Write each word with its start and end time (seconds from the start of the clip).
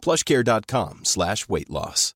plushcare.com 0.00 1.04
slash 1.04 1.48
weight 1.48 1.70
loss. 1.70 2.14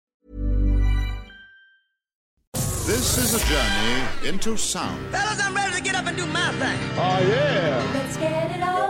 This 2.86 3.16
is 3.16 3.32
a 3.32 3.46
journey 3.46 4.28
into 4.28 4.58
sound. 4.58 5.10
Fellas, 5.10 5.40
I'm 5.42 5.54
ready 5.54 5.74
to 5.76 5.82
get 5.82 5.94
up 5.94 6.04
and 6.06 6.14
do 6.14 6.26
my 6.26 6.52
thing. 6.52 6.78
Oh, 6.98 7.18
yeah. 7.26 7.90
Let's 7.94 8.18
get 8.18 8.50
it 8.54 8.62
on. 8.62 8.84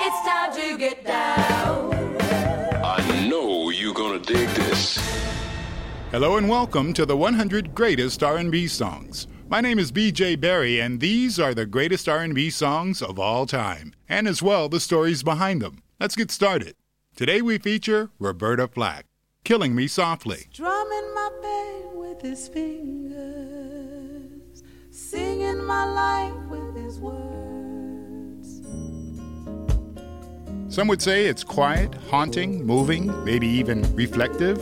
It's 0.00 0.28
time 0.28 0.52
to 0.52 0.76
get 0.76 1.04
down. 1.04 1.94
I 2.82 3.28
know 3.28 3.70
you're 3.70 3.94
gonna 3.94 4.18
dig 4.18 4.48
this. 4.48 4.98
Hello 6.10 6.36
and 6.36 6.48
welcome 6.48 6.92
to 6.94 7.06
the 7.06 7.16
100 7.16 7.76
greatest 7.76 8.24
R&B 8.24 8.66
songs. 8.66 9.28
My 9.48 9.60
name 9.60 9.78
is 9.78 9.92
BJ 9.92 10.40
Berry 10.40 10.80
and 10.80 10.98
these 10.98 11.38
are 11.38 11.54
the 11.54 11.64
greatest 11.64 12.08
R&B 12.08 12.50
songs 12.50 13.00
of 13.00 13.20
all 13.20 13.46
time 13.46 13.94
and 14.08 14.26
as 14.26 14.42
well 14.42 14.68
the 14.68 14.80
stories 14.80 15.22
behind 15.22 15.62
them. 15.62 15.83
Let's 16.04 16.16
get 16.16 16.30
started. 16.30 16.76
Today 17.16 17.40
we 17.40 17.56
feature 17.56 18.10
Roberta 18.18 18.68
Flack, 18.68 19.06
Killing 19.42 19.74
Me 19.74 19.86
Softly. 19.86 20.48
Drumming 20.52 21.14
my 21.14 21.30
pain 21.42 21.96
with 21.96 22.20
his 22.20 22.46
fingers, 22.46 23.22
singing 24.90 25.64
my 25.64 25.86
life 25.86 26.34
with 26.50 26.76
his 26.76 27.00
words. 27.00 28.60
Some 30.68 30.88
would 30.88 31.00
say 31.00 31.24
it's 31.24 31.42
quiet, 31.42 31.94
haunting, 32.10 32.66
moving, 32.66 33.24
maybe 33.24 33.46
even 33.46 33.80
reflective. 33.96 34.58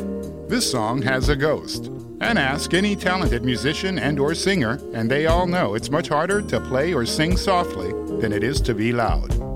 This 0.48 0.70
song 0.70 1.02
has 1.02 1.28
a 1.28 1.34
ghost. 1.34 1.86
And 2.20 2.38
ask 2.38 2.72
any 2.72 2.94
talented 2.94 3.44
musician 3.44 3.98
and 3.98 4.20
or 4.20 4.36
singer, 4.36 4.78
and 4.94 5.10
they 5.10 5.27
all 5.27 5.48
know 5.48 5.74
it's 5.74 5.90
much 5.90 6.06
harder 6.06 6.40
to 6.40 6.60
play 6.60 6.94
or 6.94 7.04
sing 7.04 7.36
softly 7.36 7.90
than 8.20 8.32
it 8.32 8.44
is 8.44 8.60
to 8.60 8.74
be 8.74 8.92
loud. 8.92 9.52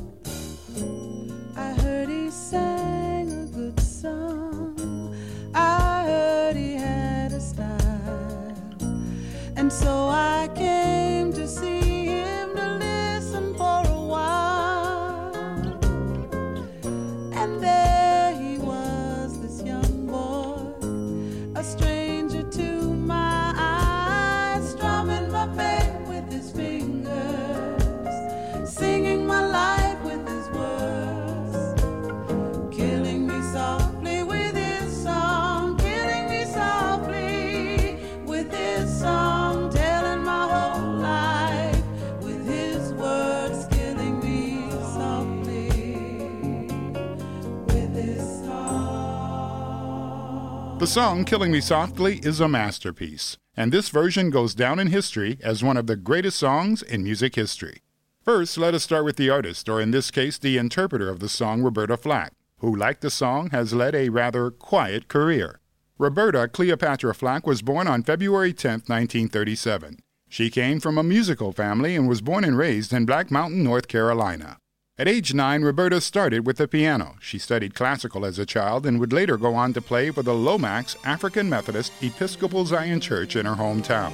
The 50.86 50.92
song 50.92 51.24
Killing 51.24 51.50
Me 51.50 51.60
Softly 51.60 52.20
is 52.22 52.38
a 52.38 52.46
masterpiece, 52.46 53.38
and 53.56 53.72
this 53.72 53.88
version 53.88 54.30
goes 54.30 54.54
down 54.54 54.78
in 54.78 54.86
history 54.86 55.36
as 55.42 55.60
one 55.60 55.76
of 55.76 55.88
the 55.88 55.96
greatest 55.96 56.38
songs 56.38 56.80
in 56.80 57.02
music 57.02 57.34
history. 57.34 57.82
First, 58.22 58.56
let 58.56 58.72
us 58.72 58.84
start 58.84 59.04
with 59.04 59.16
the 59.16 59.28
artist, 59.28 59.68
or 59.68 59.80
in 59.80 59.90
this 59.90 60.12
case, 60.12 60.38
the 60.38 60.56
interpreter 60.56 61.08
of 61.08 61.18
the 61.18 61.28
song, 61.28 61.60
Roberta 61.60 61.96
Flack, 61.96 62.34
who, 62.58 62.72
like 62.72 63.00
the 63.00 63.10
song, 63.10 63.50
has 63.50 63.74
led 63.74 63.96
a 63.96 64.10
rather 64.10 64.48
quiet 64.52 65.08
career. 65.08 65.58
Roberta 65.98 66.46
Cleopatra 66.46 67.16
Flack 67.16 67.48
was 67.48 67.62
born 67.62 67.88
on 67.88 68.04
February 68.04 68.52
10, 68.52 68.84
1937. 68.86 69.98
She 70.28 70.50
came 70.50 70.78
from 70.78 70.98
a 70.98 71.02
musical 71.02 71.50
family 71.50 71.96
and 71.96 72.08
was 72.08 72.20
born 72.20 72.44
and 72.44 72.56
raised 72.56 72.92
in 72.92 73.06
Black 73.06 73.32
Mountain, 73.32 73.64
North 73.64 73.88
Carolina. 73.88 74.58
At 74.98 75.08
age 75.08 75.34
nine, 75.34 75.60
Roberta 75.60 76.00
started 76.00 76.46
with 76.46 76.56
the 76.56 76.66
piano. 76.66 77.16
She 77.20 77.38
studied 77.38 77.74
classical 77.74 78.24
as 78.24 78.38
a 78.38 78.46
child 78.46 78.86
and 78.86 78.98
would 78.98 79.12
later 79.12 79.36
go 79.36 79.54
on 79.54 79.74
to 79.74 79.82
play 79.82 80.10
for 80.10 80.22
the 80.22 80.32
Lomax 80.32 80.96
African 81.04 81.50
Methodist 81.50 81.92
Episcopal 82.00 82.64
Zion 82.64 82.98
Church 82.98 83.36
in 83.36 83.44
her 83.44 83.56
hometown. 83.56 84.10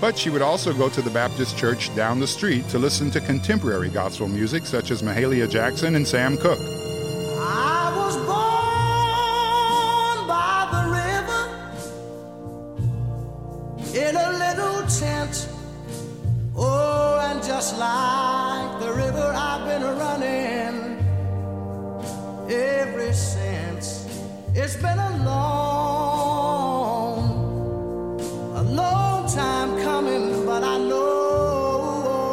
But 0.00 0.18
she 0.18 0.30
would 0.30 0.42
also 0.42 0.72
go 0.72 0.88
to 0.88 1.00
the 1.00 1.10
Baptist 1.10 1.56
church 1.56 1.94
down 1.94 2.18
the 2.18 2.26
street 2.26 2.68
to 2.70 2.80
listen 2.80 3.12
to 3.12 3.20
contemporary 3.20 3.90
gospel 3.90 4.26
music 4.26 4.66
such 4.66 4.90
as 4.90 5.02
Mahalia 5.02 5.48
Jackson 5.48 5.94
and 5.94 6.04
Sam 6.04 6.36
Cooke. 6.36 6.58
I 6.58 7.92
was 7.94 8.16
born 8.16 8.34
by 10.26 10.66
the 10.74 10.82
river 13.94 14.08
in 14.08 14.16
a 14.16 14.32
little 14.32 14.82
tent. 14.88 15.48
Oh, 16.56 17.20
and 17.22 17.40
just 17.40 17.78
like 17.78 18.23
It's 24.74 24.82
been 24.82 24.98
a 24.98 25.24
long, 25.24 25.70
a 28.56 28.62
long 28.64 29.32
time 29.32 29.80
coming, 29.84 30.44
but 30.44 30.64
I 30.64 30.78
know 30.78 32.26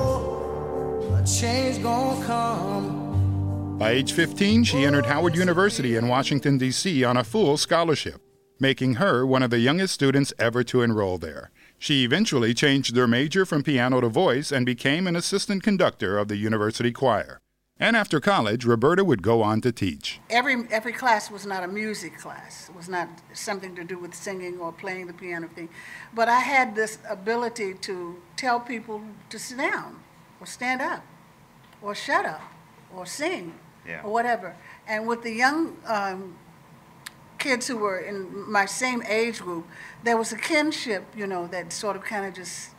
a 1.21 1.23
change 1.23 1.83
gonna 1.83 2.25
come. 2.25 3.77
By 3.77 3.91
age 3.91 4.13
15, 4.13 4.63
she 4.63 4.85
entered 4.85 5.05
Howard 5.05 5.35
University 5.35 5.95
in 5.95 6.07
Washington, 6.07 6.57
D.C. 6.57 7.03
on 7.03 7.15
a 7.15 7.23
full 7.23 7.57
scholarship, 7.57 8.19
making 8.59 8.95
her 8.95 9.23
one 9.23 9.43
of 9.43 9.51
the 9.51 9.59
youngest 9.59 9.93
students 9.93 10.33
ever 10.39 10.63
to 10.63 10.81
enroll 10.81 11.19
there. 11.19 11.51
She 11.77 12.03
eventually 12.03 12.55
changed 12.55 12.97
her 12.97 13.07
major 13.07 13.45
from 13.45 13.61
piano 13.61 14.01
to 14.01 14.09
voice 14.09 14.51
and 14.51 14.65
became 14.65 15.05
an 15.05 15.15
assistant 15.15 15.61
conductor 15.61 16.17
of 16.17 16.27
the 16.27 16.37
university 16.37 16.91
choir. 16.91 17.40
And 17.81 17.97
after 17.97 18.19
college, 18.19 18.63
Roberta 18.63 19.03
would 19.03 19.23
go 19.23 19.41
on 19.41 19.59
to 19.61 19.71
teach. 19.71 20.19
every 20.29 20.55
every 20.69 20.93
class 20.93 21.31
was 21.31 21.45
not 21.47 21.63
a 21.63 21.67
music 21.67 22.13
class. 22.19 22.69
It 22.69 22.75
was 22.75 22.87
not 22.87 23.07
something 23.33 23.75
to 23.75 23.83
do 23.83 23.97
with 23.97 24.13
singing 24.13 24.59
or 24.59 24.71
playing 24.71 25.07
the 25.07 25.13
piano 25.13 25.47
thing. 25.55 25.67
But 26.13 26.29
I 26.29 26.41
had 26.41 26.75
this 26.75 26.99
ability 27.09 27.73
to 27.87 28.21
tell 28.37 28.59
people 28.59 29.01
to 29.31 29.39
sit 29.39 29.57
down 29.57 29.99
or 30.39 30.45
stand 30.45 30.79
up 30.81 31.03
or 31.81 31.95
shut 31.95 32.25
up 32.25 32.41
or 32.95 33.05
sing 33.07 33.55
Yeah. 33.87 34.03
or 34.03 34.11
whatever. 34.13 34.55
And 34.87 35.07
with 35.07 35.23
the 35.23 35.31
young 35.33 35.75
um, 35.87 36.35
kids 37.39 37.67
who 37.67 37.77
were 37.77 37.99
in 37.99 38.17
my 38.51 38.67
same 38.67 39.01
age 39.07 39.39
group, 39.41 39.65
there 40.03 40.17
was 40.17 40.31
a 40.31 40.37
kinship, 40.37 41.03
you 41.17 41.25
know, 41.25 41.47
that 41.47 41.73
sort 41.73 41.95
of 41.95 42.03
kind 42.03 42.25
of 42.27 42.33
just 42.35 42.69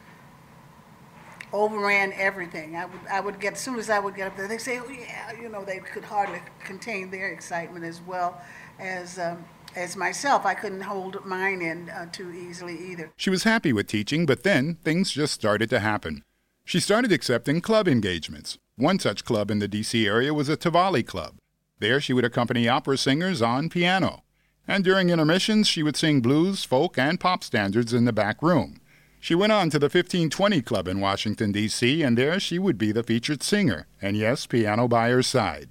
overran 1.53 2.13
everything. 2.15 2.77
I 2.77 2.87
would, 2.87 3.01
I 3.11 3.21
would 3.21 3.41
get, 3.41 3.55
as 3.55 3.61
soon 3.61 3.79
as 3.79 3.91
I 3.91 3.99
would 3.99 4.15
get 4.15 4.27
up 4.27 4.37
there, 4.37 4.49
they'd 4.49 4.61
say, 4.61 4.79
oh, 4.79 4.89
yeah, 4.89 5.33
you 5.41 5.49
know, 5.49 5.65
they 5.65 5.79
could 5.79 6.05
hardly 6.05 6.41
contain 6.65 7.11
their 7.11 7.33
excitement 7.33 7.85
as 7.85 8.01
well 8.01 8.41
as, 8.79 9.19
um, 9.19 9.45
as 9.77 9.97
myself. 9.97 10.47
I 10.47 10.55
couldn't 10.55 10.83
hold 10.83 11.25
mine 11.25 11.63
in 11.63 11.91
uh, 11.91 12.07
too 12.11 12.33
easily 12.33 12.79
either. 12.91 13.13
She 13.17 13.31
was 13.31 13.45
happy 13.45 13.73
with 13.73 13.87
teaching, 13.87 14.27
but 14.27 14.43
then 14.43 14.77
things 14.83 15.11
just 15.11 15.35
started 15.35 15.71
to 15.71 15.81
happen. 15.81 16.25
She 16.65 16.81
started 16.81 17.13
accepting 17.13 17.61
club 17.61 17.89
engagements. 17.89 18.59
One 18.77 18.99
such 18.99 19.25
club 19.25 19.51
in 19.51 19.59
the 19.59 19.69
D.C. 19.69 20.07
area 20.07 20.33
was 20.33 20.49
a 20.49 20.57
Tivoli 20.57 21.03
Club. 21.03 21.37
There 21.79 22.01
she 22.01 22.13
would 22.13 22.25
accompany 22.25 22.69
opera 22.69 22.97
singers 22.97 23.43
on 23.43 23.69
piano. 23.69 24.23
And 24.69 24.85
during 24.85 25.11
intermissions, 25.11 25.67
she 25.67 25.83
would 25.83 25.97
sing 25.97 26.21
blues, 26.21 26.65
folk, 26.65 26.97
and 26.97 27.19
pop 27.19 27.43
standards 27.43 27.93
in 27.93 28.05
the 28.05 28.13
back 28.13 28.41
room. 28.41 28.81
She 29.23 29.37
went 29.37 29.53
on 29.53 29.71
to 29.71 29.79
the 29.79 29.85
1520 29.85 30.63
Club 30.63 30.89
in 30.89 30.99
Washington, 30.99 31.53
D.C., 31.53 32.03
and 32.03 32.19
there 32.19 32.41
she 32.41 32.59
would 32.59 32.77
be 32.77 32.91
the 32.91 33.05
featured 33.05 33.41
singer, 33.41 33.87
and 34.01 34.17
yes, 34.17 34.47
piano 34.47 34.89
by 34.89 35.11
her 35.11 35.23
side. 35.23 35.69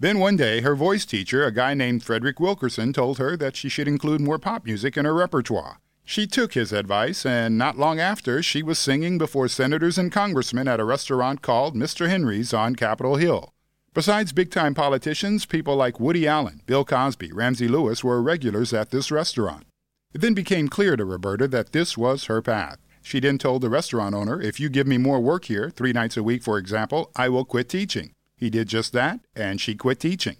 Then 0.00 0.18
one 0.18 0.36
day, 0.36 0.62
her 0.62 0.74
voice 0.74 1.04
teacher, 1.04 1.44
a 1.44 1.52
guy 1.52 1.74
named 1.74 2.02
Frederick 2.02 2.40
Wilkerson, 2.40 2.94
told 2.94 3.18
her 3.18 3.36
that 3.36 3.54
she 3.54 3.68
should 3.68 3.86
include 3.86 4.22
more 4.22 4.38
pop 4.38 4.64
music 4.64 4.96
in 4.96 5.04
her 5.04 5.12
repertoire. 5.12 5.76
She 6.06 6.26
took 6.26 6.54
his 6.54 6.72
advice, 6.72 7.26
and 7.26 7.58
not 7.58 7.76
long 7.76 8.00
after, 8.00 8.42
she 8.42 8.62
was 8.62 8.78
singing 8.78 9.18
before 9.18 9.48
senators 9.48 9.98
and 9.98 10.10
congressmen 10.10 10.66
at 10.66 10.80
a 10.80 10.84
restaurant 10.84 11.42
called 11.42 11.74
Mr. 11.74 12.08
Henry's 12.08 12.54
on 12.54 12.76
Capitol 12.76 13.16
Hill. 13.16 13.52
Besides 13.92 14.32
big 14.32 14.50
time 14.50 14.72
politicians, 14.72 15.44
people 15.44 15.76
like 15.76 16.00
Woody 16.00 16.26
Allen, 16.26 16.62
Bill 16.64 16.86
Cosby, 16.86 17.30
Ramsey 17.30 17.68
Lewis 17.68 18.02
were 18.02 18.22
regulars 18.22 18.72
at 18.72 18.90
this 18.90 19.10
restaurant. 19.10 19.66
It 20.14 20.22
then 20.22 20.32
became 20.32 20.68
clear 20.68 20.96
to 20.96 21.04
Roberta 21.04 21.46
that 21.48 21.72
this 21.72 21.98
was 21.98 22.24
her 22.24 22.40
path. 22.40 22.78
She 23.06 23.20
then 23.20 23.38
told 23.38 23.62
the 23.62 23.70
restaurant 23.70 24.16
owner, 24.16 24.42
If 24.42 24.58
you 24.58 24.68
give 24.68 24.88
me 24.88 24.98
more 24.98 25.20
work 25.20 25.44
here, 25.44 25.70
three 25.70 25.92
nights 25.92 26.16
a 26.16 26.24
week, 26.24 26.42
for 26.42 26.58
example, 26.58 27.12
I 27.14 27.28
will 27.28 27.44
quit 27.44 27.68
teaching. 27.68 28.10
He 28.36 28.50
did 28.50 28.66
just 28.66 28.92
that, 28.94 29.20
and 29.36 29.60
she 29.60 29.76
quit 29.76 30.00
teaching. 30.00 30.38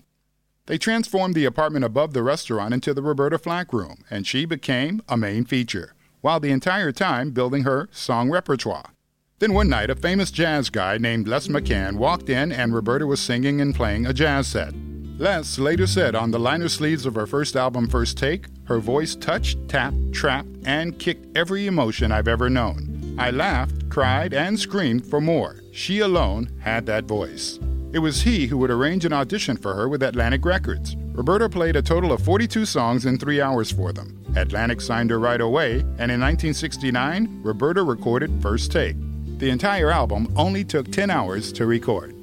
They 0.67 0.77
transformed 0.77 1.37
the 1.37 1.45
apartment 1.45 1.85
above 1.85 2.13
the 2.13 2.25
restaurant 2.25 2.75
into 2.75 2.93
the 2.93 3.03
Roberta 3.03 3.39
Flack 3.39 3.73
Room, 3.73 3.99
and 4.11 4.27
she 4.27 4.47
became 4.47 5.01
a 5.09 5.17
main 5.17 5.45
feature, 5.45 5.95
while 6.23 6.41
the 6.41 6.51
entire 6.51 6.91
time 6.91 7.31
building 7.31 7.63
her 7.63 7.89
song 7.93 8.31
repertoire. 8.31 8.91
Then 9.39 9.55
one 9.55 9.69
night, 9.69 9.89
a 9.89 9.95
famous 9.95 10.33
jazz 10.33 10.69
guy 10.69 10.99
named 10.99 11.29
Les 11.29 11.47
McCann 11.47 11.99
walked 11.99 12.29
in, 12.29 12.51
and 12.51 12.75
Roberta 12.75 13.07
was 13.07 13.21
singing 13.21 13.61
and 13.61 13.77
playing 13.77 14.07
a 14.07 14.13
jazz 14.13 14.49
set. 14.49 14.75
Les 15.19 15.59
later 15.59 15.87
said 15.87 16.15
on 16.15 16.31
the 16.31 16.39
liner 16.39 16.69
sleeves 16.69 17.07
of 17.07 17.15
her 17.15 17.27
first 17.27 17.57
album, 17.57 17.89
First 17.89 18.19
Take, 18.19 18.49
her 18.65 18.79
voice 18.79 19.15
touched, 19.15 19.67
tapped, 19.67 20.13
trapped, 20.13 20.49
and 20.67 20.99
kicked 20.99 21.35
every 21.35 21.67
emotion 21.67 22.13
I've 22.13 22.29
ever 22.29 22.51
known. 22.51 23.17
I 23.19 23.31
laughed, 23.31 23.89
cried, 23.89 24.35
and 24.35 24.61
screamed 24.61 25.07
for 25.07 25.23
more. 25.23 25.63
She 25.73 26.01
alone 26.01 26.51
had 26.61 26.85
that 26.87 27.05
voice. 27.05 27.59
It 27.95 28.01
was 28.01 28.21
he 28.21 28.47
who 28.47 28.59
would 28.59 28.71
arrange 28.71 29.07
an 29.07 29.15
audition 29.15 29.57
for 29.57 29.73
her 29.73 29.89
with 29.89 30.03
Atlantic 30.03 30.45
Records. 30.45 30.95
Roberta 31.15 31.49
played 31.49 31.77
a 31.77 31.83
total 31.83 32.13
of 32.13 32.23
42 32.23 32.67
songs 32.67 33.07
in 33.07 33.17
three 33.19 33.41
hours 33.41 33.73
for 33.73 33.95
them. 33.95 34.23
Atlantic 34.37 34.83
signed 34.83 35.09
her 35.09 35.19
right 35.19 35.41
away, 35.41 35.81
and 35.99 36.13
in 36.13 36.21
1969, 36.21 37.41
Roberta 37.43 37.83
recorded 37.83 38.31
First 38.43 38.71
Take. 38.71 38.97
The 39.39 39.49
entire 39.49 39.91
album 39.91 40.31
only 40.37 40.63
took 40.63 40.93
10 40.93 41.09
hours 41.09 41.53
to 41.53 41.65
record. 41.65 42.15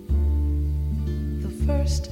the 1.41 1.49
first 1.65 2.11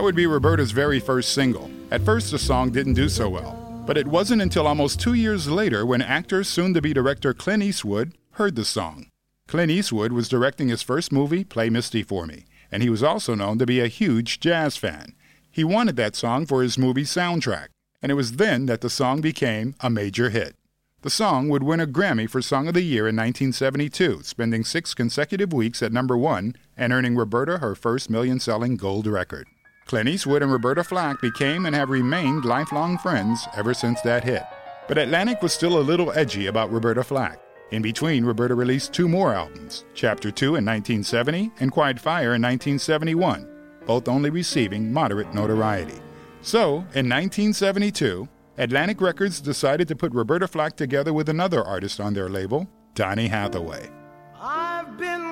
That 0.00 0.04
would 0.04 0.16
be 0.16 0.26
Roberta's 0.26 0.70
very 0.70 0.98
first 0.98 1.34
single. 1.34 1.70
At 1.90 2.06
first, 2.06 2.30
the 2.30 2.38
song 2.38 2.70
didn't 2.70 2.94
do 2.94 3.06
so 3.06 3.28
well, 3.28 3.84
but 3.84 3.98
it 3.98 4.06
wasn't 4.06 4.40
until 4.40 4.66
almost 4.66 4.98
two 4.98 5.12
years 5.12 5.46
later 5.46 5.84
when 5.84 6.00
actor, 6.00 6.42
soon 6.42 6.72
to 6.72 6.80
be 6.80 6.94
director 6.94 7.34
Clint 7.34 7.62
Eastwood 7.62 8.14
heard 8.30 8.56
the 8.56 8.64
song. 8.64 9.10
Clint 9.46 9.70
Eastwood 9.70 10.12
was 10.12 10.30
directing 10.30 10.70
his 10.70 10.80
first 10.80 11.12
movie, 11.12 11.44
Play 11.44 11.68
Misty 11.68 12.02
for 12.02 12.24
Me, 12.24 12.46
and 12.72 12.82
he 12.82 12.88
was 12.88 13.02
also 13.02 13.34
known 13.34 13.58
to 13.58 13.66
be 13.66 13.78
a 13.78 13.88
huge 13.88 14.40
jazz 14.40 14.78
fan. 14.78 15.14
He 15.50 15.64
wanted 15.64 15.96
that 15.96 16.16
song 16.16 16.46
for 16.46 16.62
his 16.62 16.78
movie 16.78 17.04
soundtrack, 17.04 17.66
and 18.00 18.10
it 18.10 18.14
was 18.14 18.36
then 18.36 18.64
that 18.64 18.80
the 18.80 18.88
song 18.88 19.20
became 19.20 19.74
a 19.80 19.90
major 19.90 20.30
hit. 20.30 20.56
The 21.02 21.10
song 21.10 21.50
would 21.50 21.62
win 21.62 21.78
a 21.78 21.86
Grammy 21.86 22.26
for 22.26 22.40
Song 22.40 22.68
of 22.68 22.72
the 22.72 22.80
Year 22.80 23.06
in 23.06 23.16
1972, 23.16 24.22
spending 24.22 24.64
six 24.64 24.94
consecutive 24.94 25.52
weeks 25.52 25.82
at 25.82 25.92
number 25.92 26.16
one 26.16 26.56
and 26.74 26.90
earning 26.90 27.16
Roberta 27.16 27.58
her 27.58 27.74
first 27.74 28.08
million 28.08 28.40
selling 28.40 28.78
gold 28.78 29.06
record. 29.06 29.46
Clint 29.90 30.08
Eastwood 30.08 30.40
and 30.40 30.52
Roberta 30.52 30.84
Flack 30.84 31.20
became 31.20 31.66
and 31.66 31.74
have 31.74 31.90
remained 31.90 32.44
lifelong 32.44 32.96
friends 32.96 33.48
ever 33.56 33.74
since 33.74 34.00
that 34.02 34.22
hit. 34.22 34.44
But 34.86 34.98
Atlantic 34.98 35.42
was 35.42 35.52
still 35.52 35.80
a 35.80 35.82
little 35.82 36.12
edgy 36.12 36.46
about 36.46 36.70
Roberta 36.70 37.02
Flack. 37.02 37.40
In 37.72 37.82
between, 37.82 38.24
Roberta 38.24 38.54
released 38.54 38.92
two 38.92 39.08
more 39.08 39.34
albums 39.34 39.84
Chapter 39.94 40.30
2 40.30 40.44
in 40.44 40.64
1970 40.64 41.50
and 41.58 41.72
Quiet 41.72 41.98
Fire 41.98 42.36
in 42.36 42.42
1971, 42.42 43.48
both 43.84 44.06
only 44.06 44.30
receiving 44.30 44.92
moderate 44.92 45.34
notoriety. 45.34 45.98
So, 46.40 46.74
in 46.94 47.08
1972, 47.08 48.28
Atlantic 48.58 49.00
Records 49.00 49.40
decided 49.40 49.88
to 49.88 49.96
put 49.96 50.14
Roberta 50.14 50.46
Flack 50.46 50.76
together 50.76 51.12
with 51.12 51.28
another 51.28 51.64
artist 51.64 51.98
on 51.98 52.14
their 52.14 52.28
label, 52.28 52.70
Donny 52.94 53.26
Hathaway. 53.26 53.90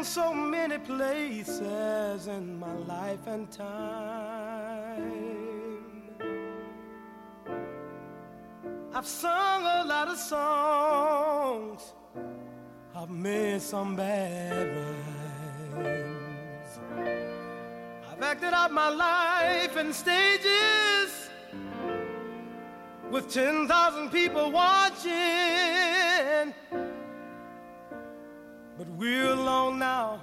So 0.01 0.33
many 0.33 0.79
places 0.79 2.29
in 2.29 2.59
my 2.59 2.73
life 2.73 3.27
and 3.27 3.51
time. 3.51 4.99
I've 8.95 9.07
sung 9.07 9.63
a 9.65 9.85
lot 9.85 10.09
of 10.09 10.17
songs. 10.17 11.93
I've 12.95 13.11
made 13.11 13.61
some 13.61 13.97
bad 13.97 14.67
rhymes. 15.77 16.81
I've 18.11 18.23
acted 18.23 18.55
out 18.55 18.73
my 18.73 18.89
life 18.89 19.77
in 19.77 19.93
stages 19.93 21.29
with 23.11 23.31
10,000 23.33 24.11
people 24.11 24.51
watching. 24.51 25.13
We're 28.99 29.31
alone 29.31 29.79
now, 29.79 30.21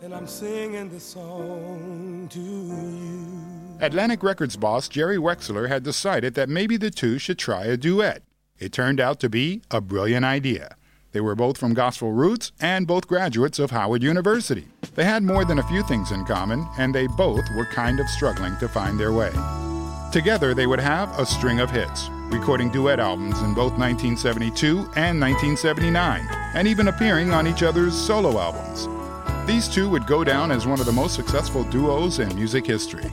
and 0.00 0.14
I'm 0.14 0.26
singing 0.26 0.88
this 0.88 1.04
song 1.04 2.26
to 2.30 2.40
you. 2.40 3.78
Atlantic 3.78 4.22
Records 4.22 4.56
boss 4.56 4.88
Jerry 4.88 5.18
Wexler 5.18 5.68
had 5.68 5.82
decided 5.82 6.32
that 6.32 6.48
maybe 6.48 6.78
the 6.78 6.90
two 6.90 7.18
should 7.18 7.38
try 7.38 7.66
a 7.66 7.76
duet. 7.76 8.22
It 8.58 8.72
turned 8.72 9.00
out 9.00 9.20
to 9.20 9.28
be 9.28 9.60
a 9.70 9.82
brilliant 9.82 10.24
idea. 10.24 10.76
They 11.10 11.20
were 11.20 11.34
both 11.34 11.58
from 11.58 11.74
gospel 11.74 12.12
roots 12.12 12.52
and 12.58 12.86
both 12.86 13.06
graduates 13.06 13.58
of 13.58 13.70
Howard 13.70 14.02
University. 14.02 14.68
They 14.94 15.04
had 15.04 15.22
more 15.22 15.44
than 15.44 15.58
a 15.58 15.68
few 15.68 15.82
things 15.82 16.10
in 16.10 16.24
common, 16.24 16.66
and 16.78 16.94
they 16.94 17.06
both 17.06 17.44
were 17.54 17.66
kind 17.66 18.00
of 18.00 18.08
struggling 18.08 18.56
to 18.60 18.68
find 18.68 18.98
their 18.98 19.12
way. 19.12 19.30
Together, 20.10 20.54
they 20.54 20.66
would 20.66 20.80
have 20.80 21.18
a 21.18 21.26
string 21.26 21.60
of 21.60 21.70
hits, 21.70 22.08
recording 22.30 22.70
duet 22.70 22.98
albums 22.98 23.38
in 23.42 23.52
both 23.52 23.76
1972 23.76 24.78
and 24.96 25.20
1979, 25.20 26.26
and 26.54 26.68
even 26.68 26.88
appearing 26.88 27.32
on 27.32 27.46
each 27.46 27.62
other's 27.62 27.94
solo 27.94 28.38
albums. 28.38 28.88
These 29.46 29.68
two 29.68 29.88
would 29.90 30.06
go 30.06 30.22
down 30.22 30.50
as 30.52 30.66
one 30.66 30.80
of 30.80 30.86
the 30.86 30.92
most 30.92 31.14
successful 31.14 31.64
duos 31.64 32.18
in 32.18 32.34
music 32.34 32.66
history. 32.66 33.10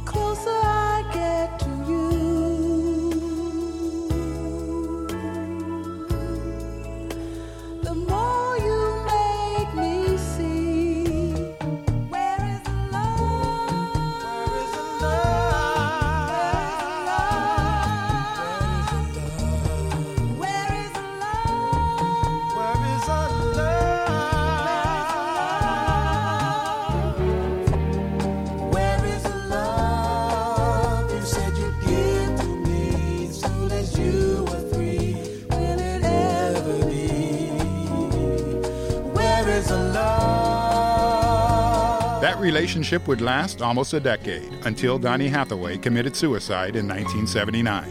That 42.39 42.45
relationship 42.45 43.05
would 43.09 43.19
last 43.19 43.61
almost 43.61 43.93
a 43.93 43.99
decade 43.99 44.53
until 44.63 44.97
Donny 44.97 45.27
Hathaway 45.27 45.77
committed 45.77 46.15
suicide 46.15 46.77
in 46.77 46.87
1979. 46.87 47.83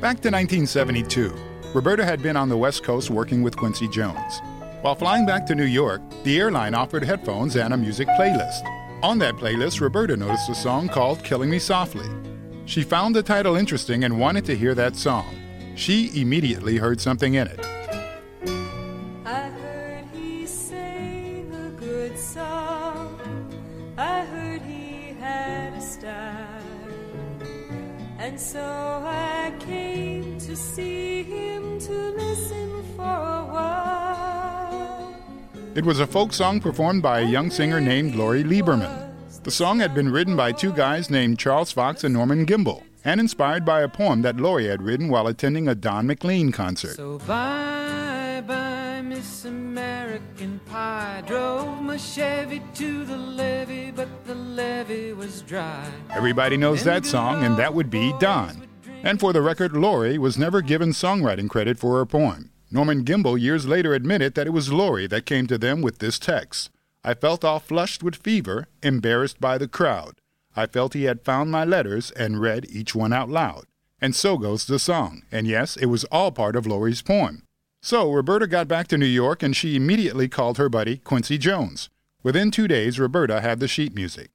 Back 0.00 0.20
to 0.22 0.32
1972, 0.32 1.32
Roberta 1.72 2.04
had 2.04 2.20
been 2.20 2.36
on 2.36 2.48
the 2.48 2.56
West 2.56 2.82
Coast 2.82 3.08
working 3.08 3.40
with 3.40 3.56
Quincy 3.56 3.86
Jones. 3.86 4.40
While 4.80 4.96
flying 4.96 5.26
back 5.26 5.46
to 5.46 5.54
New 5.54 5.62
York, 5.62 6.02
the 6.24 6.40
airline 6.40 6.74
offered 6.74 7.04
headphones 7.04 7.54
and 7.54 7.72
a 7.72 7.76
music 7.76 8.08
playlist. 8.18 8.68
On 9.04 9.16
that 9.20 9.36
playlist, 9.36 9.80
Roberta 9.80 10.16
noticed 10.16 10.50
a 10.50 10.56
song 10.56 10.88
called 10.88 11.22
Killing 11.22 11.48
Me 11.48 11.60
Softly. 11.60 12.08
She 12.66 12.82
found 12.82 13.14
the 13.14 13.22
title 13.22 13.54
interesting 13.54 14.02
and 14.02 14.18
wanted 14.18 14.44
to 14.46 14.56
hear 14.56 14.74
that 14.74 14.96
song. 14.96 15.36
She 15.76 16.20
immediately 16.20 16.78
heard 16.78 17.00
something 17.00 17.34
in 17.34 17.46
it. 17.46 17.60
And 28.24 28.40
so 28.40 28.58
I 29.04 29.52
came 29.60 30.38
to 30.38 30.56
see 30.56 31.24
him 31.24 31.78
to 31.80 31.92
listen 31.92 32.82
for 32.96 33.02
a 33.02 33.44
while. 33.52 35.14
It 35.74 35.84
was 35.84 36.00
a 36.00 36.06
folk 36.06 36.32
song 36.32 36.58
performed 36.58 37.02
by 37.02 37.20
a 37.20 37.26
young 37.26 37.50
singer 37.50 37.82
named 37.82 38.14
Lori 38.14 38.42
Lieberman. 38.42 39.12
The 39.42 39.50
song 39.50 39.78
had 39.78 39.94
been 39.94 40.10
written 40.10 40.36
by 40.36 40.52
two 40.52 40.72
guys 40.72 41.10
named 41.10 41.38
Charles 41.38 41.70
Fox 41.70 42.02
and 42.02 42.14
Norman 42.14 42.46
Gimbel, 42.46 42.82
and 43.04 43.20
inspired 43.20 43.66
by 43.66 43.82
a 43.82 43.90
poem 43.90 44.22
that 44.22 44.38
Lori 44.38 44.68
had 44.68 44.80
written 44.80 45.10
while 45.10 45.26
attending 45.26 45.68
a 45.68 45.74
Don 45.74 46.06
McLean 46.06 46.50
concert. 46.50 46.96
So 46.96 47.18
bye 47.18 48.42
bye, 48.46 49.02
Miss 49.02 49.44
American 49.44 50.60
Pie. 50.64 51.22
Drove 51.26 51.82
my 51.82 51.98
Chevy 51.98 52.62
to 52.76 53.04
the 53.04 53.18
levee, 53.18 53.90
but 53.90 54.23
the 54.54 54.62
levee 54.62 55.12
was 55.12 55.42
dry. 55.42 55.90
Everybody 56.10 56.56
knows 56.56 56.84
that 56.84 57.04
song, 57.04 57.44
and 57.44 57.56
that 57.56 57.74
would 57.74 57.90
be 57.90 58.12
Don. 58.18 58.66
And 59.02 59.20
for 59.20 59.32
the 59.32 59.42
record, 59.42 59.72
Lori 59.72 60.16
was 60.18 60.38
never 60.38 60.62
given 60.62 60.90
songwriting 60.90 61.48
credit 61.48 61.78
for 61.78 61.98
her 61.98 62.06
poem. 62.06 62.50
Norman 62.70 63.04
Gimbel 63.04 63.40
years 63.40 63.66
later 63.66 63.94
admitted 63.94 64.34
that 64.34 64.46
it 64.46 64.50
was 64.50 64.72
Lori 64.72 65.06
that 65.08 65.26
came 65.26 65.46
to 65.46 65.58
them 65.58 65.82
with 65.82 65.98
this 65.98 66.18
text. 66.18 66.70
I 67.04 67.14
felt 67.14 67.44
all 67.44 67.60
flushed 67.60 68.02
with 68.02 68.16
fever, 68.16 68.66
embarrassed 68.82 69.40
by 69.40 69.58
the 69.58 69.68
crowd. 69.68 70.14
I 70.56 70.66
felt 70.66 70.94
he 70.94 71.04
had 71.04 71.24
found 71.24 71.50
my 71.50 71.64
letters 71.64 72.10
and 72.12 72.40
read 72.40 72.66
each 72.70 72.94
one 72.94 73.12
out 73.12 73.28
loud. 73.28 73.64
And 74.00 74.14
so 74.14 74.38
goes 74.38 74.64
the 74.64 74.78
song. 74.78 75.22
And 75.30 75.46
yes, 75.46 75.76
it 75.76 75.86
was 75.86 76.04
all 76.04 76.32
part 76.32 76.56
of 76.56 76.66
Lori's 76.66 77.02
poem. 77.02 77.42
So 77.82 78.10
Roberta 78.10 78.46
got 78.46 78.68
back 78.68 78.88
to 78.88 78.98
New 78.98 79.06
York 79.06 79.42
and 79.42 79.54
she 79.54 79.76
immediately 79.76 80.28
called 80.28 80.58
her 80.58 80.68
buddy 80.68 80.98
Quincy 80.98 81.38
Jones. 81.38 81.90
Within 82.22 82.50
two 82.50 82.66
days, 82.66 82.98
Roberta 82.98 83.42
had 83.42 83.60
the 83.60 83.68
sheet 83.68 83.94
music. 83.94 84.30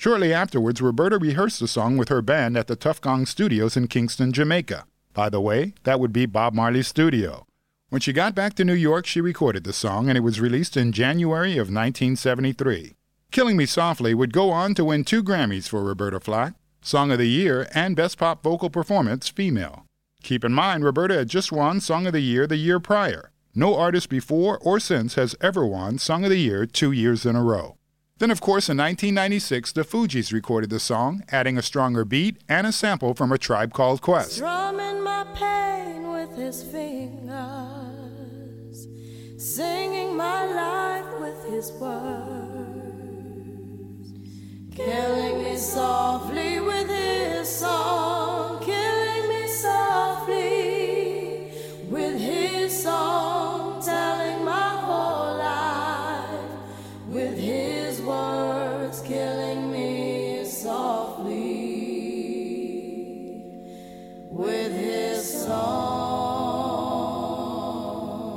Shortly 0.00 0.32
afterwards, 0.32 0.80
Roberta 0.80 1.18
rehearsed 1.18 1.60
the 1.60 1.68
song 1.68 1.98
with 1.98 2.08
her 2.08 2.22
band 2.22 2.56
at 2.56 2.68
the 2.68 2.74
Tuff 2.74 3.02
Gong 3.02 3.26
Studios 3.26 3.76
in 3.76 3.86
Kingston, 3.86 4.32
Jamaica. 4.32 4.86
By 5.12 5.28
the 5.28 5.42
way, 5.42 5.74
that 5.82 6.00
would 6.00 6.10
be 6.10 6.24
Bob 6.24 6.54
Marley's 6.54 6.88
studio. 6.88 7.46
When 7.90 8.00
she 8.00 8.14
got 8.14 8.34
back 8.34 8.54
to 8.54 8.64
New 8.64 8.72
York, 8.72 9.04
she 9.04 9.20
recorded 9.20 9.64
the 9.64 9.74
song 9.74 10.08
and 10.08 10.16
it 10.16 10.22
was 10.22 10.40
released 10.40 10.74
in 10.74 10.92
January 10.92 11.58
of 11.58 11.68
1973. 11.68 12.94
Killing 13.30 13.58
Me 13.58 13.66
Softly 13.66 14.14
would 14.14 14.32
go 14.32 14.48
on 14.50 14.74
to 14.76 14.86
win 14.86 15.04
two 15.04 15.22
Grammys 15.22 15.68
for 15.68 15.84
Roberta 15.84 16.18
Flack, 16.18 16.54
Song 16.80 17.12
of 17.12 17.18
the 17.18 17.28
Year 17.28 17.68
and 17.74 17.94
Best 17.94 18.16
Pop 18.16 18.42
Vocal 18.42 18.70
Performance 18.70 19.28
Female. 19.28 19.84
Keep 20.22 20.46
in 20.46 20.54
mind, 20.54 20.82
Roberta 20.82 21.16
had 21.16 21.28
just 21.28 21.52
won 21.52 21.78
Song 21.78 22.06
of 22.06 22.14
the 22.14 22.20
Year 22.20 22.46
the 22.46 22.56
year 22.56 22.80
prior. 22.80 23.32
No 23.54 23.76
artist 23.76 24.08
before 24.08 24.56
or 24.62 24.80
since 24.80 25.16
has 25.16 25.36
ever 25.42 25.66
won 25.66 25.98
Song 25.98 26.24
of 26.24 26.30
the 26.30 26.38
Year 26.38 26.64
two 26.64 26.90
years 26.90 27.26
in 27.26 27.36
a 27.36 27.44
row. 27.44 27.76
Then, 28.20 28.30
of 28.30 28.40
course, 28.42 28.68
in 28.68 28.76
1996, 28.76 29.72
the 29.72 29.82
Fugees 29.82 30.30
recorded 30.30 30.68
the 30.68 30.78
song, 30.78 31.22
adding 31.30 31.56
a 31.56 31.62
stronger 31.62 32.04
beat 32.04 32.36
and 32.50 32.66
a 32.66 32.72
sample 32.72 33.14
from 33.14 33.32
a 33.32 33.38
tribe 33.38 33.72
called 33.72 34.02
Quest. 34.02 34.36
Drumming 34.36 35.02
my 35.02 35.24
pain 35.34 36.12
with 36.12 36.36
his 36.36 36.62
fingers, 36.62 37.26
singing 39.38 40.14
my 40.18 40.44
life 40.44 41.18
with 41.18 41.46
his 41.46 41.72
words, 41.72 42.12
killing 44.76 45.42
me 45.42 45.56
softly 45.56 46.60
with 46.60 46.90
his 46.90 47.48
song, 47.48 48.59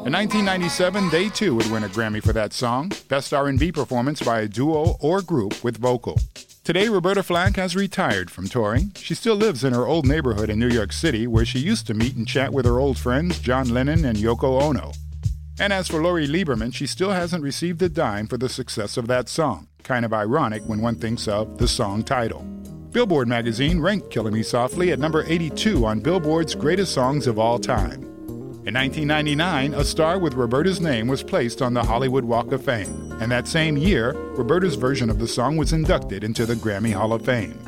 In 0.06 0.12
1997, 0.12 1.10
they 1.12 1.30
too 1.30 1.56
would 1.56 1.72
win 1.72 1.86
a 1.86 1.88
Grammy 1.88 2.22
for 2.22 2.34
that 2.34 2.52
song, 2.52 2.92
Best 3.08 3.34
R&B 3.34 3.72
Performance 3.72 4.22
by 4.22 4.42
a 4.42 4.50
Duo 4.50 4.98
or 5.00 5.22
Group 5.22 5.64
with 5.64 5.78
Vocal. 5.78 6.20
Today, 6.66 6.90
Roberta 6.90 7.24
Flack 7.24 7.56
has 7.56 7.74
retired 7.74 8.30
from 8.30 8.50
touring. 8.50 8.92
She 8.98 9.16
still 9.16 9.38
lives 9.38 9.64
in 9.64 9.72
her 9.72 9.88
old 9.88 10.06
neighborhood 10.06 10.50
in 10.50 10.60
New 10.60 10.68
York 10.68 10.92
City, 10.92 11.26
where 11.26 11.46
she 11.46 11.60
used 11.60 11.88
to 11.88 11.94
meet 11.94 12.18
and 12.18 12.28
chat 12.28 12.52
with 12.52 12.66
her 12.66 12.80
old 12.80 12.98
friends 12.98 13.40
John 13.40 13.70
Lennon 13.70 14.04
and 14.04 14.18
Yoko 14.18 14.62
Ono. 14.62 14.92
And 15.58 15.72
as 15.72 15.88
for 15.88 16.04
Lori 16.04 16.28
Lieberman, 16.28 16.74
she 16.74 16.86
still 16.86 17.12
hasn't 17.12 17.42
received 17.42 17.82
a 17.82 17.88
dime 17.88 18.28
for 18.28 18.38
the 18.38 18.50
success 18.50 18.98
of 18.98 19.08
that 19.08 19.30
song. 19.30 19.70
Kind 19.84 20.04
of 20.04 20.12
ironic 20.12 20.64
when 20.64 20.82
one 20.82 20.96
thinks 20.96 21.30
of 21.30 21.60
the 21.60 21.68
song 21.68 22.04
title. 22.04 22.42
Billboard 22.92 23.30
magazine 23.30 23.80
ranked 23.80 24.12
Killing 24.12 24.34
Me 24.34 24.44
Softly 24.44 24.92
at 24.92 25.00
number 25.00 25.24
82 25.26 25.86
on 25.86 26.02
Billboard's 26.02 26.56
greatest 26.56 26.94
songs 26.94 27.26
of 27.26 27.40
all 27.40 27.58
time. 27.58 28.13
In 28.66 28.76
1999, 28.76 29.74
a 29.74 29.84
star 29.84 30.18
with 30.18 30.36
Roberta's 30.36 30.80
name 30.80 31.10
was 31.10 31.22
placed 31.22 31.62
on 31.62 31.74
the 31.74 31.84
Hollywood 31.84 32.24
Walk 32.24 32.54
of 32.54 32.64
Fame, 32.64 33.12
and 33.20 33.30
that 33.30 33.46
same 33.46 33.76
year, 33.76 34.14
Roberta's 34.38 34.76
version 34.76 35.10
of 35.10 35.20
the 35.20 35.28
song 35.28 35.58
was 35.58 35.74
inducted 35.74 36.24
into 36.24 36.46
the 36.46 36.56
Grammy 36.56 36.94
Hall 36.94 37.12
of 37.12 37.26
Fame. 37.26 37.60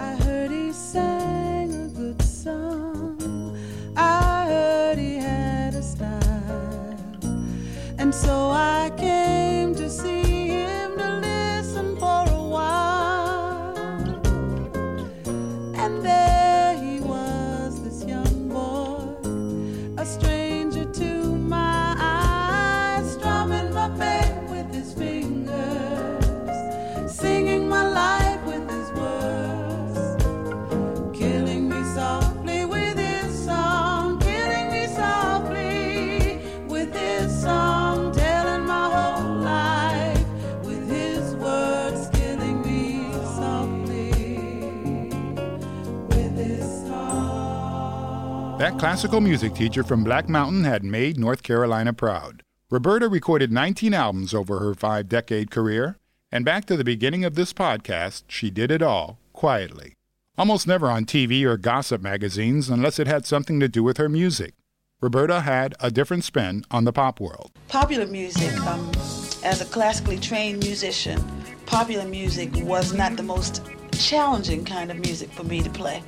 That 48.58 48.80
classical 48.80 49.20
music 49.20 49.54
teacher 49.54 49.84
from 49.84 50.06
Black 50.06 50.30
Mountain 50.30 50.64
had 50.64 50.86
made 50.86 51.20
North 51.20 51.44
Carolina 51.44 51.92
proud. 51.92 52.42
Roberta 52.72 53.10
recorded 53.10 53.52
19 53.52 53.94
albums 53.94 54.34
over 54.34 54.60
her 54.60 54.74
five 54.74 55.10
decade 55.10 55.52
career, 55.52 55.98
and 56.32 56.46
back 56.46 56.64
to 56.66 56.78
the 56.78 56.86
beginning 56.86 57.26
of 57.26 57.36
this 57.36 57.52
podcast, 57.52 58.24
she 58.30 58.50
did 58.50 58.72
it 58.72 58.82
all 58.82 59.20
quietly. 59.34 59.92
Almost 60.38 60.68
never 60.68 60.90
on 60.90 61.04
TV 61.04 61.44
or 61.44 61.58
gossip 61.58 62.02
magazines 62.02 62.70
unless 62.70 62.98
it 62.98 63.08
had 63.08 63.26
something 63.26 63.60
to 63.60 63.68
do 63.68 63.84
with 63.84 63.98
her 63.98 64.08
music. 64.08 64.54
Roberta 65.02 65.42
had 65.42 65.76
a 65.82 65.92
different 65.92 66.24
spin 66.24 66.64
on 66.72 66.86
the 66.86 66.94
pop 66.94 67.20
world. 67.20 67.52
popular 67.68 68.08
music, 68.08 68.58
um, 68.62 68.90
as 69.44 69.60
a 69.60 69.66
classically 69.66 70.18
trained 70.18 70.64
musician, 70.64 71.22
popular 71.66 72.06
music 72.06 72.52
was 72.64 72.94
not 72.94 73.18
the 73.18 73.24
most 73.24 73.62
challenging 73.92 74.64
kind 74.64 74.92
of 74.92 74.98
music 75.00 75.30
for 75.32 75.44
me 75.44 75.62
to 75.62 75.70
play. 75.70 76.02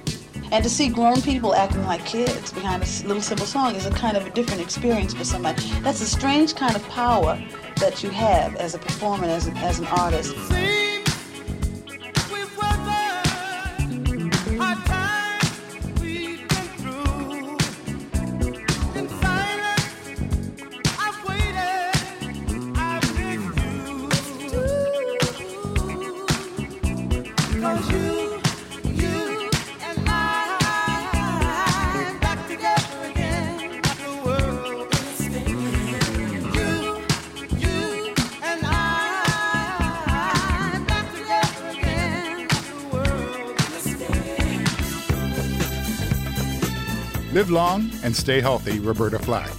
And 0.52 0.64
to 0.64 0.70
see 0.70 0.88
grown 0.88 1.22
people 1.22 1.54
acting 1.54 1.84
like 1.86 2.06
kids 2.06 2.54
behind 2.54 2.84
a 2.84 3.08
little 3.08 3.22
simple 3.22 3.46
song 3.46 3.76
is 3.76 3.86
a 3.86 3.92
kind 3.92 4.16
of 4.16 4.26
a 4.26 4.30
different 4.30 4.62
experience 4.62 5.14
for 5.14 5.24
somebody. 5.24 5.70
That's 5.82 6.02
a 6.02 6.06
strange 6.06 6.56
kind 6.56 6.76
of 6.76 6.88
power 6.90 7.42
that 7.80 8.02
you 8.02 8.10
have 8.10 8.56
as 8.56 8.74
a 8.74 8.80
performer, 8.80 9.26
as, 9.26 9.48
a, 9.48 9.52
as 9.58 9.80
an 9.80 9.88
artist. 9.88 10.77
Live 47.38 47.52
long 47.52 47.92
and 48.02 48.16
stay 48.16 48.42
healthy, 48.42 48.80
Roberta 48.80 49.20
Flack. 49.20 49.52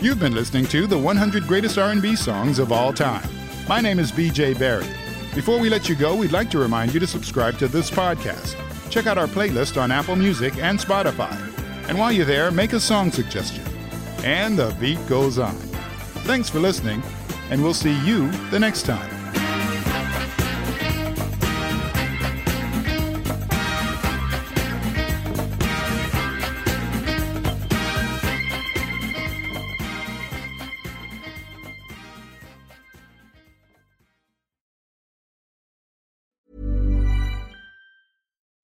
You've 0.00 0.18
been 0.18 0.34
listening 0.34 0.66
to 0.66 0.88
the 0.88 0.98
100 0.98 1.46
Greatest 1.46 1.78
R&B 1.78 2.16
Songs 2.16 2.58
of 2.58 2.72
All 2.72 2.92
Time. 2.92 3.28
My 3.68 3.80
name 3.80 4.00
is 4.00 4.10
BJ 4.10 4.58
Barry. 4.58 4.88
Before 5.32 5.60
we 5.60 5.70
let 5.70 5.88
you 5.88 5.94
go, 5.94 6.16
we'd 6.16 6.32
like 6.32 6.50
to 6.50 6.58
remind 6.58 6.92
you 6.92 6.98
to 6.98 7.06
subscribe 7.06 7.58
to 7.58 7.68
this 7.68 7.92
podcast. 7.92 8.56
Check 8.90 9.06
out 9.06 9.18
our 9.18 9.28
playlist 9.28 9.80
on 9.80 9.92
Apple 9.92 10.16
Music 10.16 10.56
and 10.56 10.80
Spotify. 10.80 11.32
And 11.88 11.96
while 11.96 12.10
you're 12.10 12.24
there, 12.24 12.50
make 12.50 12.72
a 12.72 12.80
song 12.80 13.12
suggestion. 13.12 13.64
And 14.24 14.58
the 14.58 14.76
beat 14.80 14.98
goes 15.06 15.38
on. 15.38 15.54
Thanks 16.24 16.50
for 16.50 16.58
listening, 16.58 17.04
and 17.50 17.62
we'll 17.62 17.72
see 17.72 17.96
you 18.04 18.32
the 18.50 18.58
next 18.58 18.82
time. 18.82 19.11